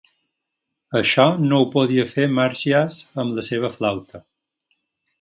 Això 0.99 1.25
no 1.51 1.59
ho 1.65 1.69
podia 1.77 2.07
fer 2.15 2.27
Marsyas 2.39 2.99
amb 3.25 3.39
la 3.41 3.49
seva 3.53 3.75
flauta. 3.79 4.27